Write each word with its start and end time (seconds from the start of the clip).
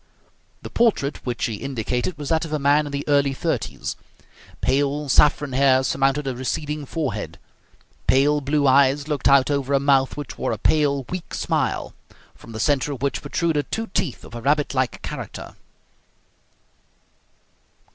The 0.63 0.71
portrait 0.71 1.23
which 1.27 1.45
he 1.45 1.57
indicated 1.57 2.17
was 2.17 2.29
that 2.29 2.43
of 2.43 2.51
a 2.51 2.57
man 2.57 2.87
in 2.87 2.91
the 2.91 3.07
early 3.07 3.33
thirties. 3.35 3.95
Pale 4.59 5.09
saffron 5.09 5.53
hair 5.53 5.83
surmounted 5.83 6.25
a 6.25 6.35
receding 6.35 6.87
forehead. 6.87 7.37
Pale 8.07 8.41
blue 8.41 8.65
eyes 8.65 9.07
looked 9.07 9.27
out 9.27 9.51
over 9.51 9.75
a 9.75 9.79
mouth 9.79 10.17
which 10.17 10.39
wore 10.39 10.53
a 10.53 10.57
pale, 10.57 11.03
weak 11.09 11.35
smile, 11.35 11.93
from 12.33 12.51
the 12.51 12.59
centre 12.59 12.91
of 12.93 13.03
which 13.03 13.21
protruded 13.21 13.69
two 13.71 13.91
teeth 13.93 14.25
of 14.25 14.33
a 14.33 14.41
rabbit 14.41 14.73
like 14.73 15.03
character. 15.03 15.53